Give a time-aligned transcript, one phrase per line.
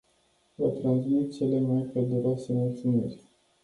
[0.55, 3.19] Vă transmit cele mai călduroase mulțumiri.